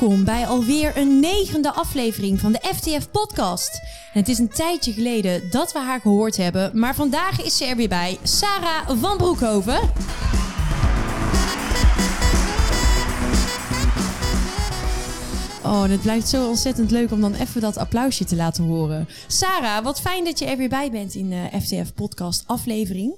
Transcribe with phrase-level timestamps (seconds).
[0.00, 3.80] Welkom bij alweer een negende aflevering van de FTF Podcast.
[4.12, 7.64] En het is een tijdje geleden dat we haar gehoord hebben, maar vandaag is ze
[7.64, 9.80] er weer bij, Sarah van Broekhoven.
[15.64, 19.08] Oh, en het blijft zo ontzettend leuk om dan even dat applausje te laten horen.
[19.26, 23.12] Sarah, wat fijn dat je er weer bij bent in de FTF Podcast aflevering.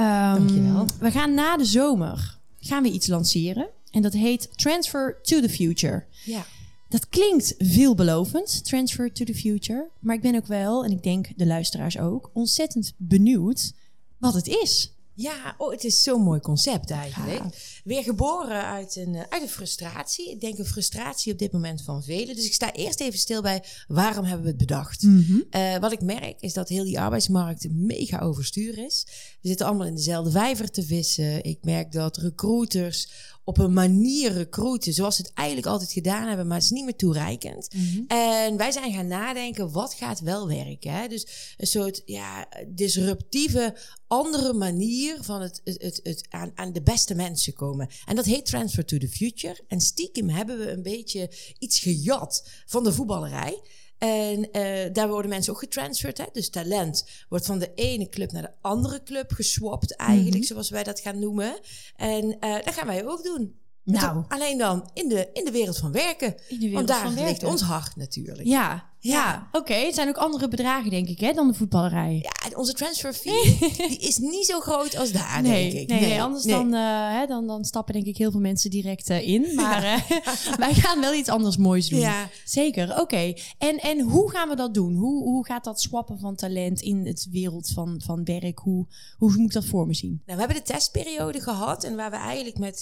[0.00, 0.86] Um, Dankjewel.
[1.00, 3.68] We gaan na de zomer gaan we iets lanceren.
[3.90, 6.04] En dat heet Transfer to the Future.
[6.24, 6.46] Ja.
[6.88, 9.90] Dat klinkt veelbelovend, Transfer to the Future.
[10.00, 13.72] Maar ik ben ook wel, en ik denk de luisteraars ook, ontzettend benieuwd
[14.18, 14.92] wat het is.
[15.18, 17.80] Ja, oh, het is zo'n mooi concept eigenlijk.
[17.84, 20.30] Weer geboren uit een, eh, uit een frustratie.
[20.30, 22.34] Ik denk een frustratie op dit moment van velen.
[22.34, 25.06] Dus ik sta eerst even stil bij waarom hebben we het bedacht.
[25.50, 29.06] Eh, wat ik merk is dat heel die arbeidsmarkt mega overstuur is.
[29.40, 31.44] We zitten allemaal in dezelfde vijver te vissen.
[31.44, 33.08] Ik merk dat recruiters
[33.48, 36.84] op een manier recruiten zoals ze het eigenlijk altijd gedaan hebben, maar het is niet
[36.84, 37.68] meer toereikend.
[38.06, 40.92] En wij zijn gaan nadenken, wat gaat wel werken?
[40.92, 41.08] Hè?
[41.08, 43.76] Dus een soort ja, disruptieve,
[44.06, 47.88] andere manier van het, het, het, het aan, aan de beste mensen komen.
[48.06, 49.60] En dat heet Transfer to the Future.
[49.68, 53.60] En stiekem hebben we een beetje iets gejat van de voetballerij.
[53.98, 56.18] En uh, daar worden mensen ook getransferd.
[56.18, 56.24] Hè?
[56.32, 60.48] Dus talent wordt van de ene club naar de andere club geswapt, eigenlijk, mm -hmm.
[60.48, 61.58] zoals wij dat gaan noemen.
[61.96, 63.56] En uh, dat gaan wij ook doen.
[63.92, 64.24] Nou.
[64.28, 66.36] Alleen dan in de, in de wereld van werken.
[66.48, 68.46] In de wereld Want daar ligt ons hart natuurlijk.
[68.46, 69.48] Ja, ja.
[69.52, 69.58] oké.
[69.58, 69.84] Okay.
[69.84, 72.22] Het zijn ook andere bedragen, denk ik, hè, dan de voetballerij.
[72.22, 75.88] Ja, onze transfer fee die is niet zo groot als daar, nee, denk ik.
[75.88, 79.10] Nee, nee anders Dan, uh, hè, dan, dan stappen denk ik heel veel mensen direct
[79.10, 79.46] uh, in.
[79.58, 79.96] Maar ja.
[79.96, 81.98] uh, wij gaan wel iets anders moois doen.
[81.98, 82.28] Ja.
[82.44, 83.00] Zeker, oké.
[83.00, 83.38] Okay.
[83.58, 84.94] En, en hoe gaan we dat doen?
[84.94, 88.58] Hoe, hoe gaat dat swappen van talent in het wereld van, van werk?
[88.58, 90.22] Hoe, hoe moet ik dat voor me zien?
[90.26, 92.80] Nou, we hebben de testperiode gehad en waar we eigenlijk met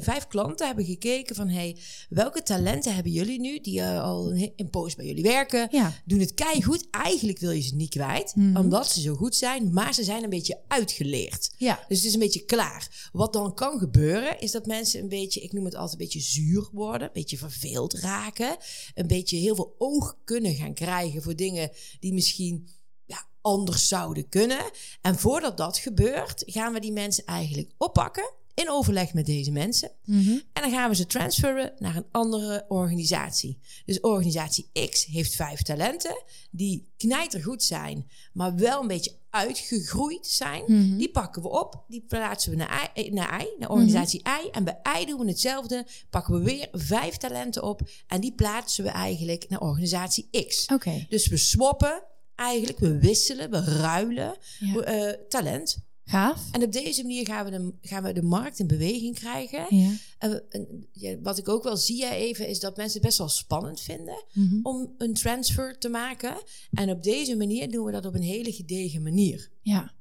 [0.00, 1.48] vijf klanten hebben gekeken van...
[1.48, 1.76] hey,
[2.08, 5.41] welke talenten hebben jullie nu die al een poos bij jullie werken?
[5.50, 5.92] Ja.
[6.04, 6.32] Doen het
[6.64, 6.86] goed.
[6.90, 8.56] Eigenlijk wil je ze niet kwijt, mm -hmm.
[8.56, 11.50] omdat ze zo goed zijn, maar ze zijn een beetje uitgeleerd.
[11.56, 11.84] Ja.
[11.88, 13.08] Dus het is een beetje klaar.
[13.12, 16.20] Wat dan kan gebeuren, is dat mensen een beetje, ik noem het altijd een beetje
[16.20, 18.56] zuur worden, een beetje verveeld raken,
[18.94, 21.70] een beetje heel veel oog kunnen gaan krijgen voor dingen
[22.00, 22.68] die misschien
[23.04, 24.70] ja, anders zouden kunnen.
[25.00, 29.90] En voordat dat gebeurt, gaan we die mensen eigenlijk oppakken in overleg met deze mensen.
[30.04, 30.42] Mm -hmm.
[30.52, 33.58] En dan gaan we ze transferen naar een andere organisatie.
[33.84, 40.62] Dus organisatie X heeft vijf talenten die knijtergoed zijn, maar wel een beetje uitgegroeid zijn.
[40.66, 40.98] Mm -hmm.
[40.98, 44.46] Die pakken we op, die plaatsen we naar I, naar, I, naar organisatie mm -hmm.
[44.46, 44.50] I.
[44.50, 45.86] En bij I doen we hetzelfde.
[46.10, 50.66] Pakken we weer vijf talenten op en die plaatsen we eigenlijk naar organisatie X.
[50.66, 51.06] Okay.
[51.08, 52.02] Dus we swappen
[52.34, 55.08] eigenlijk, we wisselen, we ruilen ja.
[55.08, 55.90] uh, talent.
[56.04, 56.50] Gaaf.
[56.50, 59.76] En op deze manier gaan we de, gaan we de markt in beweging krijgen.
[59.76, 59.92] Ja.
[60.18, 63.28] En, en, ja, wat ik ook wel zie even, is dat mensen het best wel
[63.28, 64.60] spannend vinden mm -hmm.
[64.62, 66.36] om een transfer te maken.
[66.72, 69.50] En op deze manier doen we dat op een hele gedegen manier.
[69.60, 69.92] Ja.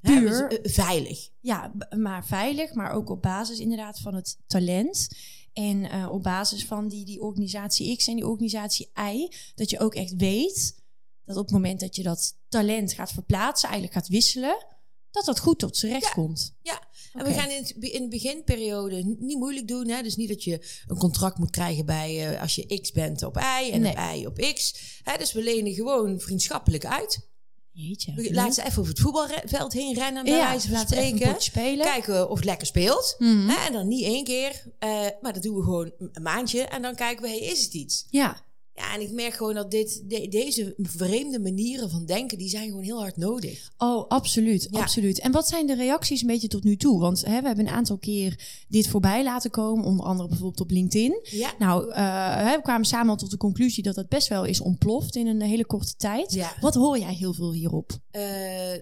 [0.00, 0.48] Hè, Puur.
[0.48, 1.28] dus, uh, veilig.
[1.40, 5.08] Ja, maar veilig, maar ook op basis inderdaad van het talent.
[5.52, 9.78] En uh, op basis van die, die organisatie X en die organisatie Y, dat je
[9.80, 10.82] ook echt weet
[11.24, 14.66] dat op het moment dat je dat talent gaat verplaatsen, eigenlijk gaat wisselen,
[15.14, 16.12] dat dat goed tot z'n recht ja.
[16.12, 16.54] komt.
[16.62, 16.80] Ja,
[17.12, 17.32] en okay.
[17.32, 19.88] we gaan in, het, in de beginperiode niet moeilijk doen.
[19.88, 20.02] Hè?
[20.02, 23.36] Dus niet dat je een contract moet krijgen bij uh, als je X bent op
[23.36, 24.26] Y en nee.
[24.26, 24.74] op Y op X.
[25.02, 25.18] Hè?
[25.18, 27.28] Dus we lenen gewoon vriendschappelijk uit.
[27.70, 28.12] Jeetje.
[28.14, 31.42] We laten ze even over het voetbalveld heen rennen, bij ja, wijze van laten spreken.
[31.42, 31.86] Spelen.
[31.86, 33.14] Kijken of het lekker speelt.
[33.18, 33.48] Mm -hmm.
[33.48, 33.66] hè?
[33.66, 36.62] En dan niet één keer, uh, maar dat doen we gewoon een maandje.
[36.62, 38.06] En dan kijken we, hey, is het iets?
[38.10, 38.44] Ja.
[38.74, 42.68] Ja, en ik merk gewoon dat dit, de, deze vreemde manieren van denken, die zijn
[42.68, 43.72] gewoon heel hard nodig.
[43.78, 44.80] Oh, absoluut, Ja.
[44.80, 45.20] absoluut.
[45.20, 47.00] En wat zijn de reacties een beetje tot nu toe?
[47.00, 50.70] Want hè, we hebben een aantal keer dit voorbij laten komen, onder andere bijvoorbeeld op
[50.70, 51.20] LinkedIn.
[51.22, 51.52] Ja.
[51.58, 55.16] Nou, uh, we kwamen samen al tot de conclusie dat dat best wel is ontploft
[55.16, 56.32] in een hele korte tijd.
[56.32, 56.52] Ja.
[56.60, 57.90] Wat hoor jij heel veel hierop?
[58.12, 58.22] Uh,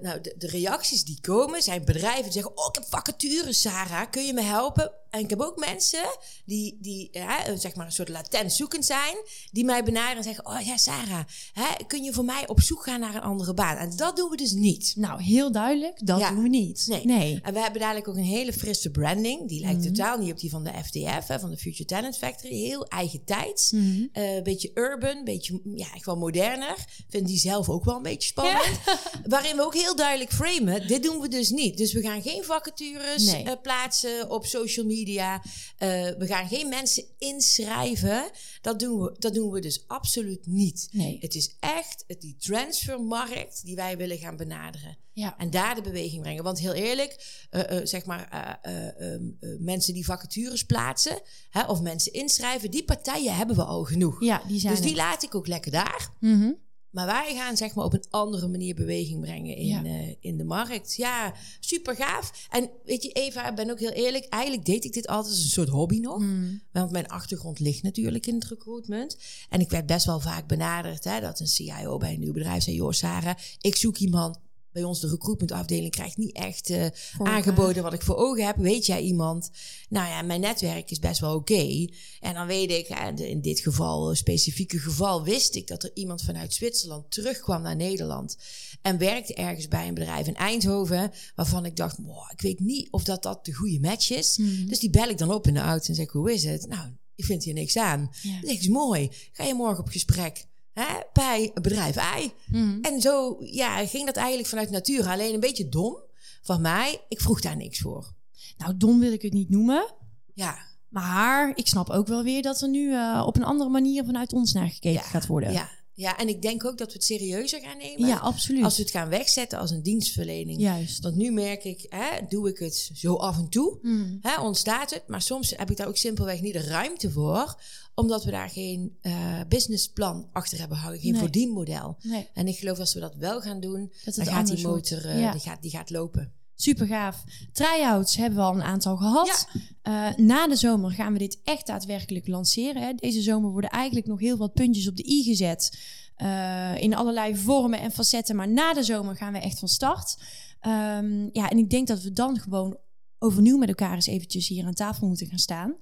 [0.02, 4.10] nou, de, de, reacties die komen zijn bedrijven die zeggen: Oh, ik heb vacatures, Sarah,
[4.10, 4.92] kun je me helpen?
[5.12, 6.04] En ik heb ook mensen
[6.44, 7.10] die, die
[7.54, 9.16] zeg maar een soort latent zoekend zijn,
[9.50, 12.82] die mij benaderen en zeggen: Oh ja, Sarah, hè, kun je voor mij op zoek
[12.82, 13.76] gaan naar een andere baan?
[13.76, 14.92] En dat doen we dus niet.
[14.96, 16.30] Nou, heel duidelijk, dat Ja.
[16.30, 16.84] doen we niet.
[16.88, 17.04] Nee.
[17.04, 17.40] nee.
[17.42, 19.48] En we hebben dadelijk ook een hele frisse branding.
[19.48, 19.86] Die lijkt Mhm.
[19.92, 22.54] totaal niet op die van de FTF, hè, van de Future Talent Factory.
[22.54, 23.70] Heel eigen tijds.
[23.72, 24.06] Mhm.
[24.12, 26.76] Eh, een beetje urban, een beetje ja, echt wel moderner.
[27.08, 28.78] Vind die zelf ook wel een beetje spannend.
[29.28, 31.76] Waarin we ook heel duidelijk framen, dit doen we dus niet.
[31.76, 33.44] Dus we gaan geen vacatures Nee.
[33.44, 35.42] eh, plaatsen op social media media.
[35.76, 35.88] Eh,
[36.18, 38.30] we gaan geen mensen inschrijven.
[38.60, 40.88] Dat doen we, dat doen we dus absoluut niet.
[40.90, 41.18] Nee.
[41.20, 44.96] Het is echt het, die transfermarkt die wij willen gaan benaderen.
[45.14, 45.38] Ja.
[45.38, 46.44] En daar de beweging brengen.
[46.44, 51.20] Want heel eerlijk, eh, eh, zeg maar, eh, eh, ehm, eh, mensen die vacatures plaatsen
[51.50, 54.24] hè, of mensen inschrijven, die partijen hebben we al genoeg.
[54.24, 54.96] Ja, die zijn dus die er.
[54.96, 56.10] laat ik ook lekker daar.
[56.20, 56.52] Mhm.
[56.92, 59.84] Maar wij gaan zeg maar op een andere manier beweging brengen in, Ja.
[59.84, 60.94] eh, in de markt.
[60.94, 62.46] Ja, super gaaf.
[62.50, 64.24] En weet je, Eva, ik ben ook heel eerlijk.
[64.28, 66.18] Eigenlijk deed ik dit altijd als een soort hobby nog.
[66.18, 66.62] Mm.
[66.72, 69.18] Want mijn achtergrond ligt natuurlijk in het recruitment.
[69.48, 72.62] En ik werd best wel vaak benaderd hè, dat een CIO bij een nieuw bedrijf
[72.62, 74.38] zei: Joh, Sarah, ik zoek iemand.
[74.72, 76.86] Bij ons de recruitmentafdeling krijgt niet echt eh,
[77.18, 78.56] aangeboden wat ik voor ogen heb.
[78.56, 79.50] Weet jij iemand?
[79.88, 81.86] Nou ja, mijn netwerk is best wel oké.
[82.20, 85.90] En dan weet ik, de- in dit geval, een specifieke geval, wist ik dat er
[85.94, 88.36] iemand vanuit Zwitserland terugkwam naar Nederland.
[88.82, 91.12] En werkte ergens bij een bedrijf in Eindhoven.
[91.34, 94.36] Waarvan ik dacht, "Wow, ik weet niet of dat, dat de goede match is.
[94.36, 94.66] Mhm.
[94.66, 96.66] Dus die bel ik dan op in de auto en zeg: Hoe is het?
[96.68, 98.10] Nou, ik vind hier niks aan.
[98.22, 98.40] Ja.
[98.40, 99.10] Dat is mooi.
[99.32, 102.32] Ga je morgen op gesprek hè, bij bedrijf I?
[102.46, 102.78] Mhm.
[102.82, 105.06] En zo ja, ging dat eigenlijk vanuit natuur.
[105.08, 105.96] Alleen een beetje dom
[106.42, 107.00] van mij.
[107.08, 108.12] Ik vroeg daar niks voor.
[108.56, 109.94] Nou, dom wil ik het niet noemen.
[110.34, 110.58] Ja,
[110.88, 114.32] Maar ik snap ook wel weer dat er nu eh, op een andere manier vanuit
[114.32, 115.52] ons naar gekeken ja, gaat worden.
[115.52, 118.08] Ja, ja, en ik denk ook dat we het serieuzer gaan nemen.
[118.08, 118.64] Ja, absoluut.
[118.64, 120.60] Als we het gaan wegzetten als een dienstverlening.
[120.60, 121.02] Juist.
[121.02, 123.78] Want nu merk ik, hè, doe ik het zo af en toe.
[124.20, 127.60] Hè, ontstaat het, maar soms heb ik daar ook simpelweg niet de ruimte voor,
[127.94, 131.20] omdat we daar geen eh, businessplan achter hebben hangen, geen Nee.
[131.20, 131.96] verdienmodel.
[132.02, 135.04] Nee, En ik geloof als we dat wel gaan doen, dat dan gaat die motor
[135.06, 135.32] eh, Ja.
[135.32, 136.32] die gaat, die gaat lopen.
[136.62, 137.24] Super gaaf.
[137.52, 139.48] Try-outs hebben we al een aantal gehad.
[139.82, 142.82] Eh, na de zomer gaan we dit echt daadwerkelijk lanceren.
[142.82, 142.92] Hè.
[142.94, 145.78] Deze zomer worden eigenlijk nog heel wat puntjes op de i gezet.
[146.16, 148.36] eh, in allerlei vormen en facetten.
[148.36, 150.16] Maar na de zomer gaan we echt van start.
[150.60, 152.76] Ehm, ja, en ik denk dat we dan gewoon
[153.22, 155.74] overnieuw met elkaar eens eventjes hier aan tafel moeten gaan staan.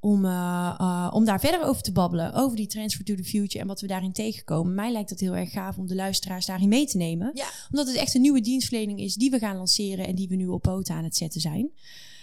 [0.00, 2.34] Om, eh, eh, om daar verder over te babbelen.
[2.34, 4.74] Over die transfer to the future en wat we daarin tegenkomen.
[4.74, 7.46] Mij lijkt het heel erg gaaf om de luisteraars daarin mee te nemen Ja.
[7.70, 10.46] omdat het echt een nieuwe dienstverlening is die we gaan lanceren en die we nu
[10.46, 11.70] op poten aan het zetten zijn.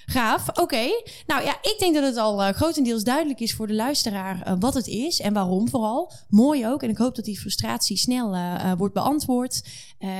[0.05, 0.87] Gaaf, oké.
[1.27, 4.73] Nou ja, ik denk dat het al eh, grotendeels duidelijk is voor de luisteraar wat
[4.73, 6.11] het is en waarom vooral.
[6.29, 6.83] Mooi ook.
[6.83, 8.35] En ik hoop dat die frustratie snel
[8.77, 9.61] wordt beantwoord.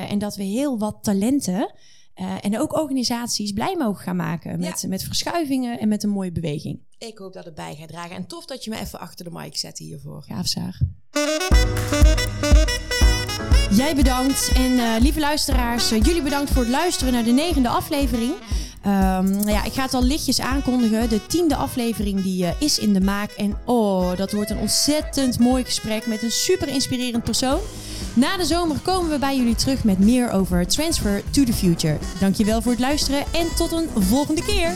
[0.10, 1.74] En dat we heel wat talenten
[2.18, 6.32] eh, en ook organisaties blij mogen gaan maken met, met verschuivingen en met een mooie
[6.32, 6.80] beweging.
[6.98, 8.16] Ik hoop dat het bij gaat dragen.
[8.16, 10.24] En tof dat je me even achter de mic zet hiervoor.
[10.24, 10.80] Gaaf, Saar.
[13.72, 17.70] Jij bedankt en eh, lieve luisteraars, eh, jullie bedankt voor het luisteren naar de negende
[17.70, 18.34] aflevering.
[18.82, 21.10] Ehm, nou ja, ik ga het al lichtjes aankondigen.
[21.10, 23.32] De tiende aflevering die is in de maak.
[23.32, 27.60] En oh, dat wordt een ontzettend mooi gesprek met een super inspirerend persoon.
[28.18, 31.98] Na de zomer komen we bij jullie terug met meer over Transfer to the Future.
[32.20, 34.72] Dankjewel voor het luisteren en tot een volgende keer.